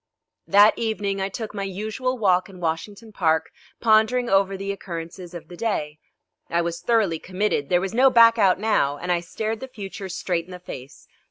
That 0.47 0.75
evening 0.79 1.21
I 1.21 1.29
took 1.29 1.53
my 1.53 1.61
usual 1.61 2.17
walk 2.17 2.49
in 2.49 2.59
Washington 2.59 3.11
Park, 3.11 3.51
pondering 3.79 4.31
over 4.31 4.57
the 4.57 4.71
occurrences 4.71 5.35
of 5.35 5.47
the 5.47 5.55
day. 5.55 5.99
I 6.49 6.59
was 6.63 6.81
thoroughly 6.81 7.19
committed. 7.19 7.69
There 7.69 7.79
was 7.81 7.93
no 7.93 8.09
back 8.09 8.39
out 8.39 8.59
now, 8.59 8.97
and 8.97 9.11
I 9.11 9.19
stared 9.19 9.59
the 9.59 9.67
future 9.67 10.09
straight 10.09 10.45
in 10.45 10.51
the 10.51 10.57
face. 10.59 11.07